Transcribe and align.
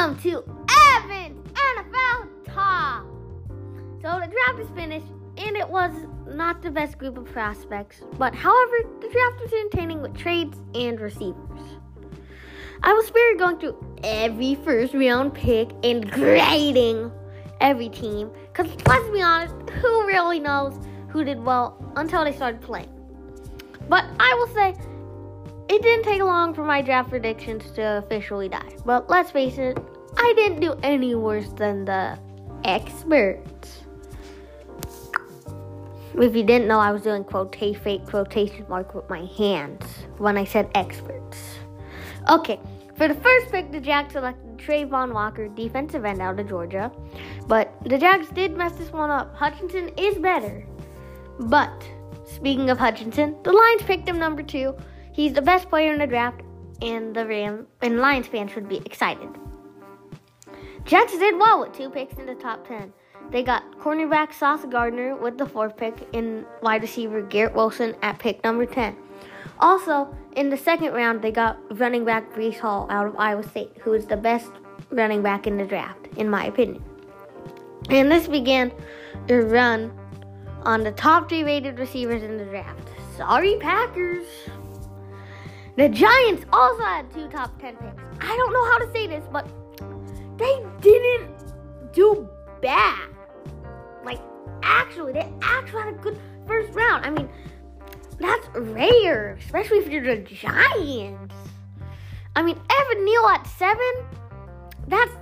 Welcome 0.00 0.22
to 0.22 0.42
Evan's 0.96 1.46
NFL 1.52 2.46
Talk. 2.46 3.04
So 4.00 4.18
the 4.18 4.32
draft 4.32 4.58
is 4.58 4.70
finished, 4.74 5.04
and 5.36 5.54
it 5.58 5.68
was 5.68 5.92
not 6.26 6.62
the 6.62 6.70
best 6.70 6.96
group 6.96 7.18
of 7.18 7.26
prospects, 7.26 8.00
but 8.16 8.34
however, 8.34 8.76
the 9.02 9.08
draft 9.08 9.42
was 9.42 9.52
entertaining 9.52 10.00
with 10.00 10.16
trades 10.16 10.56
and 10.74 10.98
receivers. 10.98 11.60
I 12.82 12.94
was 12.94 13.08
spared 13.08 13.38
going 13.38 13.58
through 13.58 13.76
every 14.02 14.54
first 14.54 14.94
round 14.94 15.34
pick 15.34 15.68
and 15.84 16.10
grading 16.10 17.12
every 17.60 17.90
team, 17.90 18.30
because 18.50 18.74
let's 18.86 19.10
be 19.10 19.20
honest, 19.20 19.54
who 19.68 20.06
really 20.06 20.40
knows 20.40 20.80
who 21.10 21.24
did 21.24 21.44
well 21.44 21.76
until 21.96 22.24
they 22.24 22.32
started 22.32 22.62
playing? 22.62 22.88
But 23.90 24.06
I 24.18 24.34
will 24.38 24.54
say, 24.54 24.74
it 25.68 25.82
didn't 25.82 26.04
take 26.04 26.20
long 26.20 26.52
for 26.52 26.64
my 26.64 26.82
draft 26.82 27.10
predictions 27.10 27.70
to 27.72 27.98
officially 27.98 28.48
die. 28.48 28.76
But 28.84 29.08
let's 29.08 29.30
face 29.30 29.56
it, 29.56 29.78
I 30.16 30.32
didn't 30.36 30.60
do 30.60 30.74
any 30.82 31.14
worse 31.14 31.48
than 31.52 31.84
the 31.84 32.18
experts. 32.64 33.82
If 36.14 36.34
you 36.34 36.42
didn't 36.42 36.68
know, 36.68 36.78
I 36.78 36.90
was 36.90 37.02
doing 37.02 37.24
quote 37.24 37.54
fake 37.54 38.06
quotation 38.06 38.66
mark 38.68 38.94
with 38.94 39.08
my 39.08 39.24
hands 39.38 39.84
when 40.18 40.36
I 40.36 40.44
said 40.44 40.70
experts. 40.74 41.38
Okay, 42.28 42.60
for 42.96 43.08
the 43.08 43.14
first 43.14 43.50
pick, 43.50 43.72
the 43.72 43.80
Jags 43.80 44.12
selected 44.12 44.58
Travon 44.58 45.14
Walker, 45.14 45.48
defensive 45.48 46.04
end 46.04 46.20
out 46.20 46.38
of 46.38 46.48
Georgia. 46.48 46.92
But 47.46 47.72
the 47.84 47.96
Jags 47.96 48.28
did 48.28 48.56
mess 48.56 48.72
this 48.72 48.92
one 48.92 49.10
up. 49.10 49.34
Hutchinson 49.34 49.90
is 49.96 50.18
better. 50.18 50.66
But 51.38 51.72
speaking 52.26 52.68
of 52.68 52.78
Hutchinson, 52.78 53.36
the 53.42 53.52
Lions 53.52 53.82
picked 53.82 54.08
him 54.08 54.18
number 54.18 54.42
two 54.42 54.76
He's 55.12 55.32
the 55.32 55.42
best 55.42 55.68
player 55.68 55.92
in 55.92 55.98
the 55.98 56.06
draft, 56.06 56.42
and 56.82 57.14
the 57.14 57.26
Ram 57.26 57.66
and 57.82 57.98
Lions 57.98 58.26
fans 58.26 58.52
should 58.52 58.68
be 58.68 58.78
excited. 58.78 59.28
Jets 60.84 61.12
did 61.18 61.38
well 61.38 61.60
with 61.60 61.72
two 61.72 61.90
picks 61.90 62.14
in 62.14 62.26
the 62.26 62.34
top 62.34 62.66
10. 62.66 62.92
They 63.30 63.42
got 63.42 63.78
cornerback 63.78 64.32
Sauce 64.32 64.64
Gardner 64.64 65.14
with 65.14 65.38
the 65.38 65.46
fourth 65.46 65.76
pick 65.76 65.94
and 66.14 66.44
wide 66.62 66.82
receiver 66.82 67.22
Garrett 67.22 67.54
Wilson 67.54 67.94
at 68.02 68.18
pick 68.18 68.42
number 68.42 68.66
10. 68.66 68.96
Also, 69.60 70.12
in 70.36 70.50
the 70.50 70.56
second 70.56 70.92
round, 70.92 71.22
they 71.22 71.30
got 71.30 71.58
running 71.78 72.04
back 72.04 72.32
Breece 72.32 72.58
Hall 72.58 72.86
out 72.90 73.06
of 73.06 73.16
Iowa 73.16 73.42
State, 73.42 73.76
who 73.82 73.92
is 73.92 74.06
the 74.06 74.16
best 74.16 74.50
running 74.90 75.22
back 75.22 75.46
in 75.46 75.56
the 75.58 75.64
draft, 75.64 76.08
in 76.16 76.28
my 76.28 76.46
opinion. 76.46 76.82
And 77.88 78.10
this 78.10 78.26
began 78.26 78.72
a 79.28 79.36
run 79.36 79.92
on 80.62 80.82
the 80.82 80.92
top 80.92 81.28
three 81.28 81.44
rated 81.44 81.78
receivers 81.78 82.22
in 82.22 82.36
the 82.36 82.44
draft. 82.44 82.88
Sorry, 83.16 83.56
Packers. 83.60 84.26
The 85.76 85.88
Giants 85.88 86.44
also 86.52 86.82
had 86.82 87.12
two 87.12 87.28
top 87.28 87.58
10 87.60 87.76
picks. 87.76 88.02
I 88.20 88.36
don't 88.36 88.52
know 88.52 88.64
how 88.70 88.78
to 88.78 88.92
say 88.92 89.06
this, 89.06 89.24
but 89.30 89.46
they 90.40 90.64
didn't 90.80 91.92
do 91.92 92.28
bad. 92.62 93.08
Like, 94.04 94.20
actually, 94.62 95.12
they 95.12 95.30
actually 95.42 95.82
had 95.82 95.94
a 95.94 95.98
good 95.98 96.18
first 96.46 96.74
round. 96.74 97.04
I 97.04 97.10
mean, 97.10 97.28
that's 98.18 98.48
rare, 98.54 99.36
especially 99.38 99.78
if 99.78 99.88
you're 99.88 100.02
the 100.02 100.22
Giants. 100.22 101.34
I 102.34 102.42
mean, 102.42 102.58
Evan 102.70 103.04
Neal 103.04 103.26
at 103.26 103.46
seven, 103.46 103.92
that's 104.88 105.12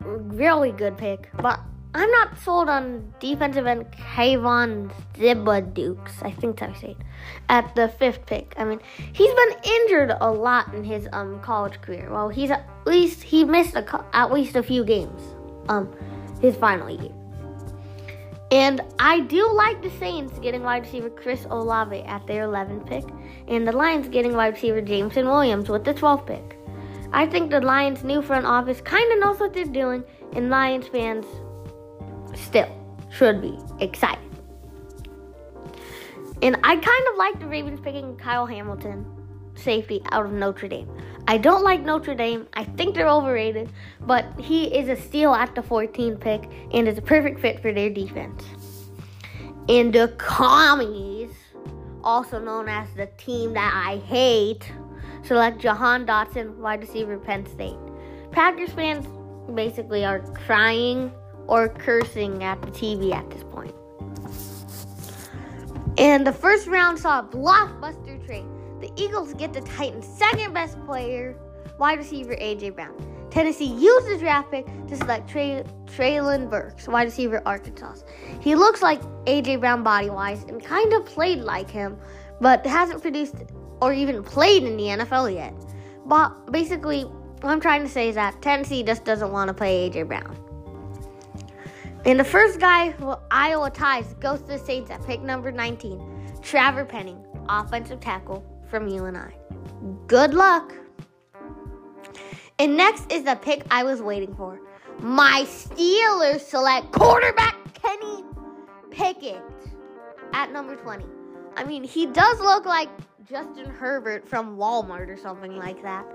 really 0.00 0.72
good 0.72 0.96
pick. 0.96 1.30
But 1.40 1.60
I'm 1.92 2.10
not 2.10 2.38
sold 2.38 2.68
on 2.68 3.12
defensive 3.18 3.66
end 3.66 3.90
Kayvon 3.90 4.92
Zibadukes. 5.14 6.22
I 6.22 6.30
think 6.30 6.60
that's 6.60 6.82
it. 6.82 6.96
At 7.48 7.74
the 7.74 7.88
fifth 7.88 8.26
pick. 8.26 8.54
I 8.56 8.64
mean, 8.64 8.80
he's 9.12 9.34
been 9.34 9.54
injured 9.64 10.12
a 10.20 10.30
lot 10.30 10.72
in 10.72 10.84
his 10.84 11.08
um 11.12 11.40
college 11.40 11.80
career. 11.80 12.08
Well, 12.10 12.28
he's 12.28 12.50
at 12.50 12.64
least 12.86 13.22
he 13.22 13.44
missed 13.44 13.74
a, 13.74 14.04
at 14.12 14.32
least 14.32 14.54
a 14.54 14.62
few 14.62 14.84
games. 14.84 15.20
Um, 15.68 15.92
his 16.40 16.56
final 16.56 16.90
year. 16.90 17.12
And 18.50 18.80
I 18.98 19.20
do 19.20 19.48
like 19.52 19.80
the 19.80 19.90
Saints 19.90 20.38
getting 20.40 20.62
wide 20.62 20.82
receiver 20.82 21.10
Chris 21.10 21.46
Olave 21.50 22.02
at 22.02 22.26
their 22.26 22.48
11th 22.48 22.86
pick, 22.86 23.04
and 23.46 23.66
the 23.66 23.72
Lions 23.72 24.08
getting 24.08 24.34
wide 24.34 24.54
receiver 24.54 24.80
Jameson 24.80 25.26
Williams 25.26 25.68
with 25.68 25.84
the 25.84 25.94
12th 25.94 26.26
pick. 26.26 26.56
I 27.12 27.26
think 27.26 27.50
the 27.50 27.60
Lions' 27.60 28.02
new 28.02 28.22
front 28.22 28.46
office 28.46 28.80
kind 28.80 29.12
of 29.12 29.20
knows 29.20 29.38
what 29.38 29.52
they're 29.52 29.64
doing, 29.64 30.02
and 30.32 30.50
Lions 30.50 30.88
fans 30.88 31.26
still 32.34 32.68
should 33.10 33.40
be 33.40 33.58
excited. 33.80 34.24
And 36.42 36.56
I 36.64 36.76
kind 36.76 37.06
of 37.10 37.16
like 37.16 37.38
the 37.38 37.46
Ravens 37.46 37.80
picking 37.80 38.16
Kyle 38.16 38.46
Hamilton, 38.46 39.04
safety, 39.54 40.00
out 40.10 40.24
of 40.24 40.32
Notre 40.32 40.68
Dame. 40.68 40.88
I 41.28 41.36
don't 41.36 41.62
like 41.62 41.82
Notre 41.82 42.14
Dame. 42.14 42.46
I 42.54 42.64
think 42.64 42.94
they're 42.94 43.08
overrated, 43.08 43.70
but 44.00 44.26
he 44.40 44.74
is 44.74 44.88
a 44.88 44.96
steal 44.96 45.34
at 45.34 45.54
the 45.54 45.60
14th 45.60 46.20
pick 46.20 46.48
and 46.72 46.88
is 46.88 46.96
a 46.96 47.02
perfect 47.02 47.40
fit 47.40 47.60
for 47.60 47.72
their 47.72 47.90
defense. 47.90 48.42
And 49.68 49.92
the 49.92 50.08
Commies, 50.16 51.30
also 52.02 52.40
known 52.40 52.68
as 52.68 52.88
the 52.96 53.06
team 53.18 53.52
that 53.52 53.72
I 53.74 53.98
hate, 53.98 54.72
select 55.22 55.60
Jahan 55.60 56.06
Dotson, 56.06 56.56
wide 56.56 56.80
receiver, 56.80 57.18
Penn 57.18 57.44
State. 57.46 57.76
Packers 58.32 58.72
fans 58.72 59.06
basically 59.54 60.04
are 60.04 60.20
crying 60.46 61.12
or 61.50 61.68
cursing 61.68 62.42
at 62.44 62.62
the 62.62 62.70
TV 62.70 63.12
at 63.12 63.28
this 63.28 63.42
point. 63.42 63.74
And 65.98 66.26
the 66.26 66.32
first 66.32 66.68
round 66.68 66.98
saw 66.98 67.18
a 67.18 67.22
blockbuster 67.22 68.24
trade. 68.24 68.46
The 68.80 68.90
Eagles 68.96 69.34
get 69.34 69.52
the 69.52 69.60
Titans' 69.60 70.06
second 70.06 70.54
best 70.54 70.82
player, 70.86 71.36
wide 71.78 71.98
receiver 71.98 72.36
A.J. 72.38 72.70
Brown. 72.70 72.94
Tennessee 73.30 73.66
used 73.66 74.08
the 74.08 74.16
draft 74.16 74.50
pick 74.50 74.66
to 74.88 74.96
select 74.96 75.28
Trey, 75.28 75.62
Treylon 75.86 76.48
Burks, 76.48 76.88
wide 76.88 77.04
receiver 77.04 77.42
Arkansas. 77.44 77.96
He 78.40 78.54
looks 78.54 78.80
like 78.80 79.02
A.J. 79.26 79.56
Brown 79.56 79.82
body 79.82 80.08
wise 80.08 80.44
and 80.44 80.64
kind 80.64 80.92
of 80.92 81.04
played 81.04 81.40
like 81.40 81.68
him, 81.68 81.98
but 82.40 82.64
hasn't 82.64 83.02
produced 83.02 83.34
or 83.82 83.92
even 83.92 84.22
played 84.22 84.62
in 84.62 84.76
the 84.76 84.84
NFL 84.84 85.34
yet. 85.34 85.54
But 86.06 86.50
basically, 86.52 87.02
what 87.02 87.50
I'm 87.50 87.60
trying 87.60 87.82
to 87.82 87.88
say 87.88 88.08
is 88.08 88.14
that 88.14 88.40
Tennessee 88.40 88.82
just 88.82 89.04
doesn't 89.04 89.32
want 89.32 89.48
to 89.48 89.54
play 89.54 89.86
A.J. 89.86 90.04
Brown. 90.04 90.49
And 92.04 92.18
the 92.18 92.24
first 92.24 92.58
guy 92.58 92.90
who 92.90 93.14
Iowa 93.30 93.70
ties 93.70 94.14
goes 94.14 94.40
to 94.40 94.46
the 94.46 94.58
Saints 94.58 94.90
at 94.90 95.04
pick 95.06 95.20
number 95.20 95.52
19, 95.52 96.38
Trevor 96.40 96.84
Penning, 96.84 97.22
offensive 97.48 98.00
tackle 98.00 98.44
from 98.70 98.88
UNI. 98.88 99.34
Good 100.06 100.32
luck. 100.32 100.72
And 102.58 102.76
next 102.76 103.10
is 103.12 103.24
the 103.24 103.36
pick 103.36 103.64
I 103.70 103.84
was 103.84 104.00
waiting 104.00 104.34
for. 104.34 104.60
My 105.00 105.44
Steelers 105.46 106.40
select 106.40 106.92
quarterback 106.92 107.56
Kenny 107.74 108.24
Pickett 108.90 109.42
at 110.32 110.52
number 110.52 110.76
20. 110.76 111.04
I 111.56 111.64
mean, 111.64 111.84
he 111.84 112.06
does 112.06 112.40
look 112.40 112.64
like 112.64 112.88
Justin 113.28 113.66
Herbert 113.66 114.26
from 114.26 114.56
Walmart 114.56 115.08
or 115.08 115.16
something 115.16 115.56
like 115.56 115.82
that. 115.82 116.06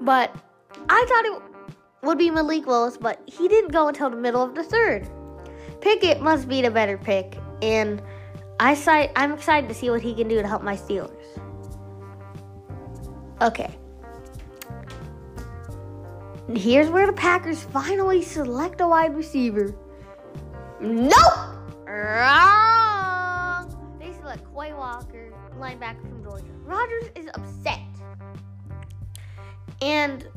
But 0.00 0.34
I 0.88 1.04
thought 1.08 1.24
it 1.24 1.42
would 2.02 2.18
be 2.18 2.30
Malik 2.30 2.66
Willis, 2.66 2.96
but 2.96 3.20
he 3.26 3.48
didn't 3.48 3.72
go 3.72 3.88
until 3.88 4.10
the 4.10 4.16
middle 4.16 4.42
of 4.42 4.54
the 4.54 4.62
third. 4.62 5.08
Pickett 5.80 6.20
must 6.20 6.48
be 6.48 6.62
the 6.62 6.70
better 6.70 6.98
pick, 6.98 7.38
and 7.62 8.02
I 8.58 9.10
I'm 9.16 9.32
excited 9.32 9.68
to 9.68 9.74
see 9.74 9.90
what 9.90 10.02
he 10.02 10.14
can 10.14 10.28
do 10.28 10.40
to 10.40 10.46
help 10.48 10.62
my 10.62 10.76
Steelers. 10.76 11.10
Okay. 13.40 13.76
Here's 16.54 16.88
where 16.88 17.06
the 17.06 17.12
Packers 17.12 17.62
finally 17.62 18.22
select 18.22 18.80
a 18.80 18.86
wide 18.86 19.14
receiver. 19.16 19.74
Nope! 20.80 21.12
Wrong! 21.86 23.68
They 23.98 24.12
select 24.12 24.44
Quay 24.54 24.72
Walker, 24.72 25.32
linebacker 25.58 26.00
from 26.02 26.22
Georgia. 26.22 26.44
Rodgers 26.64 27.10
is 27.14 27.28
upset. 27.34 27.80
And 29.82 30.28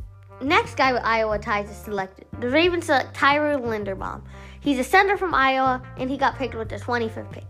next 0.41 0.75
guy 0.75 0.93
with 0.93 1.03
Iowa 1.03 1.39
ties 1.39 1.69
is 1.69 1.77
selected. 1.77 2.25
The 2.39 2.49
Ravens 2.49 2.87
select 2.87 3.13
Tyler 3.13 3.57
Linderbaum. 3.57 4.21
He's 4.61 4.79
a 4.79 4.83
center 4.83 5.17
from 5.17 5.33
Iowa, 5.33 5.81
and 5.97 6.09
he 6.09 6.17
got 6.17 6.37
picked 6.37 6.55
with 6.55 6.69
the 6.69 6.77
25th 6.77 7.31
pick. 7.31 7.45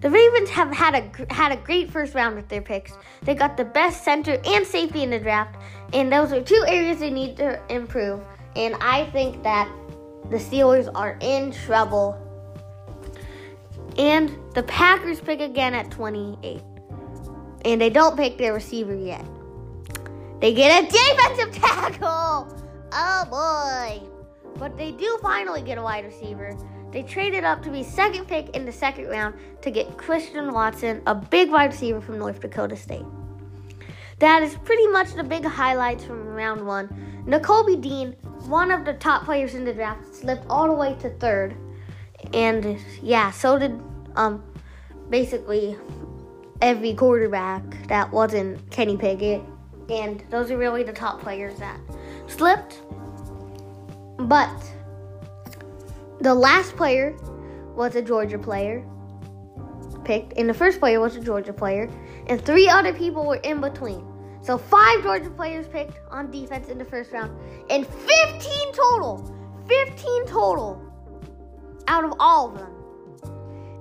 The 0.00 0.08
Ravens 0.08 0.48
have 0.50 0.72
had 0.72 0.94
a 0.94 1.32
had 1.34 1.52
a 1.52 1.56
great 1.56 1.90
first 1.90 2.14
round 2.14 2.34
with 2.34 2.48
their 2.48 2.62
picks. 2.62 2.92
They 3.22 3.34
got 3.34 3.58
the 3.58 3.66
best 3.66 4.02
center 4.02 4.40
and 4.46 4.66
safety 4.66 5.02
in 5.02 5.10
the 5.10 5.18
draft, 5.18 5.56
and 5.92 6.10
those 6.10 6.32
are 6.32 6.40
two 6.40 6.64
areas 6.66 7.00
they 7.00 7.10
need 7.10 7.36
to 7.36 7.60
improve. 7.68 8.20
And 8.56 8.74
I 8.80 9.04
think 9.10 9.42
that 9.42 9.70
the 10.30 10.38
Steelers 10.38 10.90
are 10.94 11.18
in 11.20 11.52
trouble. 11.52 12.18
And 13.98 14.34
the 14.54 14.62
Packers 14.62 15.20
pick 15.20 15.40
again 15.40 15.74
at 15.74 15.90
28. 15.90 16.62
And 17.64 17.80
they 17.80 17.90
don't 17.90 18.16
pick 18.16 18.38
their 18.38 18.54
receiver 18.54 18.94
yet. 18.94 19.24
They 20.40 20.54
get 20.54 20.84
a 20.84 20.86
defensive 20.86 21.62
tackle. 21.62 22.56
Oh 22.92 23.26
boy. 23.28 24.19
But 24.56 24.76
they 24.76 24.92
do 24.92 25.18
finally 25.22 25.62
get 25.62 25.78
a 25.78 25.82
wide 25.82 26.04
receiver. 26.04 26.56
They 26.92 27.02
traded 27.02 27.44
up 27.44 27.62
to 27.62 27.70
be 27.70 27.82
second 27.82 28.26
pick 28.26 28.50
in 28.50 28.64
the 28.64 28.72
second 28.72 29.08
round 29.08 29.34
to 29.62 29.70
get 29.70 29.96
Christian 29.96 30.52
Watson, 30.52 31.02
a 31.06 31.14
big 31.14 31.50
wide 31.50 31.72
receiver 31.72 32.00
from 32.00 32.18
North 32.18 32.40
Dakota 32.40 32.76
State. 32.76 33.04
That 34.18 34.42
is 34.42 34.54
pretty 34.54 34.86
much 34.88 35.14
the 35.14 35.24
big 35.24 35.44
highlights 35.44 36.04
from 36.04 36.26
round 36.26 36.66
one. 36.66 36.88
Nakobe 37.26 37.80
Dean, 37.80 38.12
one 38.48 38.70
of 38.70 38.84
the 38.84 38.94
top 38.94 39.24
players 39.24 39.54
in 39.54 39.64
the 39.64 39.72
draft 39.72 40.14
slipped 40.14 40.44
all 40.50 40.66
the 40.66 40.74
way 40.74 40.94
to 41.00 41.10
third. 41.10 41.56
And 42.34 42.78
yeah, 43.02 43.30
so 43.30 43.58
did 43.58 43.80
um 44.16 44.44
basically 45.08 45.76
every 46.60 46.94
quarterback 46.94 47.62
that 47.88 48.10
wasn't 48.12 48.70
Kenny 48.70 48.96
Pickett. 48.96 49.42
And 49.88 50.22
those 50.30 50.50
are 50.50 50.58
really 50.58 50.82
the 50.82 50.92
top 50.92 51.20
players 51.20 51.58
that 51.58 51.80
slipped. 52.26 52.82
But 54.28 54.62
the 56.20 56.34
last 56.34 56.76
player 56.76 57.16
was 57.74 57.96
a 57.96 58.02
Georgia 58.02 58.38
player 58.38 58.84
picked, 60.04 60.34
and 60.36 60.48
the 60.48 60.54
first 60.54 60.78
player 60.80 61.00
was 61.00 61.16
a 61.16 61.20
Georgia 61.20 61.52
player, 61.52 61.88
and 62.26 62.40
three 62.44 62.68
other 62.68 62.92
people 62.92 63.26
were 63.26 63.36
in 63.36 63.60
between. 63.60 64.06
So 64.42 64.56
five 64.58 65.02
Georgia 65.02 65.30
players 65.30 65.66
picked 65.68 65.98
on 66.10 66.30
defense 66.30 66.68
in 66.68 66.78
the 66.78 66.84
first 66.84 67.12
round, 67.12 67.38
and 67.70 67.86
15 67.86 68.72
total. 68.72 69.36
15 69.68 70.26
total 70.26 70.82
out 71.86 72.04
of 72.04 72.12
all 72.18 72.48
of 72.48 72.58
them. 72.58 72.80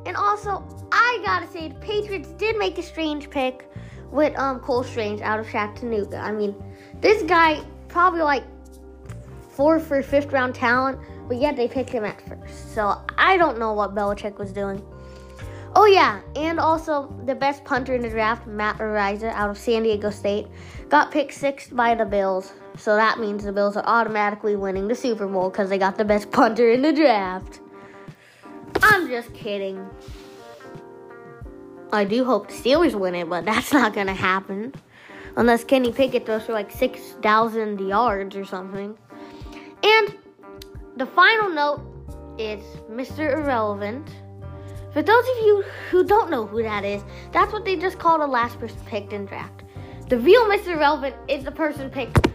And 0.05 0.15
also, 0.15 0.63
I 0.91 1.19
gotta 1.23 1.47
say, 1.47 1.69
the 1.69 1.75
Patriots 1.75 2.29
did 2.29 2.57
make 2.57 2.77
a 2.77 2.83
strange 2.83 3.29
pick 3.29 3.69
with 4.11 4.37
um, 4.37 4.59
Cole 4.59 4.83
Strange 4.83 5.21
out 5.21 5.39
of 5.39 5.49
Chattanooga. 5.49 6.17
I 6.17 6.31
mean, 6.31 6.55
this 6.99 7.23
guy 7.23 7.61
probably 7.87 8.21
like 8.21 8.43
fourth 9.59 9.91
or 9.91 10.01
fifth 10.01 10.31
round 10.31 10.55
talent, 10.55 10.97
but 11.27 11.35
yet 11.35 11.57
they 11.57 11.67
picked 11.67 11.89
him 11.89 12.05
at 12.05 12.21
first. 12.21 12.73
So 12.73 12.95
I 13.17 13.35
don't 13.35 13.59
know 13.59 13.73
what 13.73 13.93
Belichick 13.93 14.37
was 14.37 14.53
doing. 14.53 14.81
Oh 15.75 15.85
yeah, 15.85 16.21
and 16.37 16.61
also 16.61 17.13
the 17.25 17.35
best 17.35 17.65
punter 17.65 17.93
in 17.93 18.01
the 18.01 18.09
draft, 18.09 18.47
Matt 18.47 18.77
Araiza 18.77 19.33
out 19.33 19.49
of 19.49 19.57
San 19.57 19.83
Diego 19.83 20.11
State, 20.11 20.47
got 20.87 21.11
picked 21.11 21.33
sixth 21.33 21.75
by 21.75 21.93
the 21.93 22.05
Bills. 22.05 22.53
So 22.77 22.95
that 22.95 23.19
means 23.19 23.43
the 23.43 23.51
Bills 23.51 23.75
are 23.75 23.83
automatically 23.85 24.55
winning 24.55 24.87
the 24.87 24.95
Super 24.95 25.27
Bowl 25.27 25.49
because 25.49 25.67
they 25.67 25.77
got 25.77 25.97
the 25.97 26.05
best 26.05 26.31
punter 26.39 26.69
in 26.71 26.81
the 26.81 26.93
draft. 26.93 27.59
I'm 28.81 29.09
just 29.09 29.33
kidding. 29.33 29.89
I 31.91 32.05
do 32.05 32.23
hope 32.23 32.47
the 32.47 32.53
Steelers 32.53 32.97
win 32.97 33.13
it, 33.13 33.27
but 33.27 33.43
that's 33.51 33.73
not 33.73 33.93
gonna 33.93 34.13
happen. 34.13 34.73
Unless 35.35 35.65
Kenny 35.65 35.91
Pickett 35.91 36.25
throws 36.25 36.45
for 36.45 36.53
like 36.53 36.71
6,000 36.71 37.81
yards 37.81 38.37
or 38.37 38.45
something. 38.45 38.97
And 39.83 40.17
the 40.97 41.05
final 41.05 41.49
note 41.49 41.81
is 42.37 42.61
Mr. 42.89 43.33
Irrelevant. 43.37 44.09
For 44.93 45.01
those 45.01 45.23
of 45.23 45.45
you 45.45 45.63
who 45.89 46.03
don't 46.03 46.31
know 46.31 46.45
who 46.45 46.63
that 46.63 46.83
is, 46.83 47.03
that's 47.31 47.53
what 47.53 47.63
they 47.63 47.75
just 47.75 47.99
call 47.99 48.17
the 48.19 48.27
last 48.27 48.59
person 48.59 48.79
picked 48.85 49.13
in 49.13 49.25
draft. 49.25 49.63
The 50.09 50.17
real 50.17 50.45
Mr. 50.45 50.69
Irrelevant 50.69 51.15
is 51.27 51.43
the 51.43 51.51
person 51.51 51.89
picked 51.89 52.27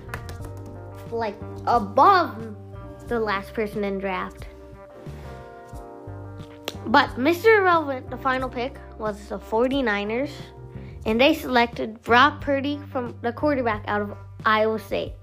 like 1.11 1.37
above 1.67 2.57
the 3.09 3.19
last 3.19 3.53
person 3.55 3.85
in 3.85 3.99
draft. 3.99 4.47
But 6.87 7.11
Mr. 7.11 7.59
Irrelevant, 7.59 8.11
the 8.11 8.17
final 8.17 8.49
pick, 8.49 8.79
was 8.99 9.29
the 9.29 9.39
49ers, 9.39 10.31
and 11.07 11.21
they 11.21 11.35
selected 11.35 12.03
Brock 12.03 12.41
Purdy 12.41 12.79
from 12.91 13.17
the 13.23 13.33
quarterback 13.33 13.85
out 13.87 14.03
of 14.03 14.17
Iowa 14.45 14.79
State. 14.79 15.15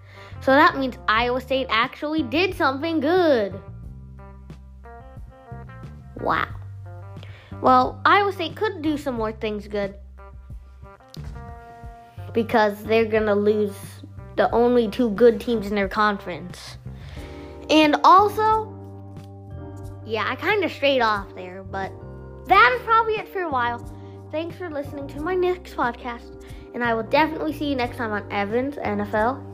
So 0.41 0.51
that 0.51 0.77
means 0.77 0.97
Iowa 1.07 1.39
State 1.39 1.67
actually 1.69 2.23
did 2.23 2.55
something 2.55 2.99
good. 2.99 3.61
Wow. 6.19 6.47
Well, 7.61 8.01
Iowa 8.05 8.31
State 8.31 8.55
could 8.55 8.81
do 8.81 8.97
some 8.97 9.15
more 9.15 9.31
things 9.31 9.67
good 9.67 9.95
because 12.33 12.83
they're 12.83 13.05
going 13.05 13.27
to 13.27 13.35
lose 13.35 13.75
the 14.35 14.49
only 14.51 14.89
two 14.89 15.11
good 15.11 15.39
teams 15.39 15.67
in 15.67 15.75
their 15.75 15.89
conference. 15.89 16.77
And 17.69 17.97
also, 18.03 18.73
yeah, 20.05 20.25
I 20.27 20.35
kind 20.35 20.63
of 20.63 20.71
strayed 20.71 21.01
off 21.01 21.35
there, 21.35 21.61
but 21.63 21.91
that 22.47 22.77
is 22.79 22.83
probably 22.83 23.13
it 23.13 23.27
for 23.27 23.41
a 23.41 23.49
while. 23.49 23.79
Thanks 24.31 24.55
for 24.55 24.71
listening 24.71 25.07
to 25.09 25.21
my 25.21 25.35
next 25.35 25.75
podcast, 25.75 26.43
and 26.73 26.83
I 26.83 26.95
will 26.95 27.03
definitely 27.03 27.53
see 27.53 27.69
you 27.69 27.75
next 27.75 27.97
time 27.97 28.11
on 28.11 28.31
Evans 28.31 28.77
NFL 28.77 29.50